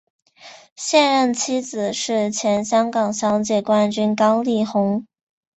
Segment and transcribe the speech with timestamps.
[0.75, 5.05] 现任妻子是前香港小姐冠军高丽虹。